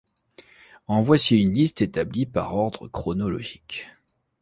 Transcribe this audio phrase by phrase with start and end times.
[0.87, 3.87] En voici une liste établie par ordre chronologique.